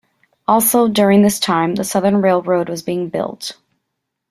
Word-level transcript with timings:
Also 0.47 0.87
during 0.87 1.21
this 1.21 1.39
time, 1.39 1.75
the 1.75 1.83
Southern 1.83 2.23
Railroad 2.23 2.69
was 2.69 2.81
being 2.81 3.07
built. 3.09 3.59